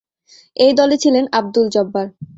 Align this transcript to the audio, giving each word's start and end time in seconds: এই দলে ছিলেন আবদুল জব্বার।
এই 0.57 0.71
দলে 0.79 0.95
ছিলেন 1.03 1.25
আবদুল 1.37 1.67
জব্বার। 1.75 2.05